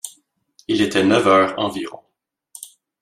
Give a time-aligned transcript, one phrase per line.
[0.67, 1.99] Il était neuf heures environ.